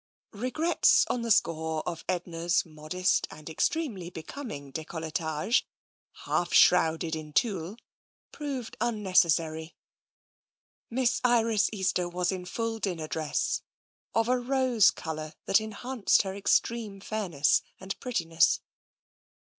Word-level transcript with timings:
Regrets 0.33 1.05
on 1.11 1.21
the 1.21 1.29
score 1.29 1.83
of 1.87 2.03
Edna's 2.09 2.65
modest 2.65 3.27
and 3.29 3.47
ex 3.47 3.69
tremely 3.69 4.11
becoming 4.11 4.71
decolletage, 4.73 5.61
half 6.25 6.51
shrouded 6.55 7.15
in 7.15 7.33
tulle, 7.33 7.77
proved 8.31 8.75
unnecessary. 8.81 9.75
Miss 10.89 11.21
Iris 11.23 11.69
Easter 11.71 12.09
was 12.09 12.31
in 12.31 12.45
full 12.45 12.79
dinner 12.79 13.07
dress, 13.07 13.61
of 14.15 14.27
a 14.27 14.39
rose 14.39 14.89
colour 14.89 15.35
that 15.45 15.61
enhanced 15.61 16.23
her 16.23 16.33
extreme 16.35 16.99
fairness 16.99 17.61
and 17.79 17.95
prettiness. 17.99 18.59